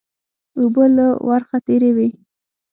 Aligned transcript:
اوبه 0.59 0.85
له 0.97 1.07
ورخه 1.27 1.57
تېرې 1.67 1.91
وې 1.97 2.09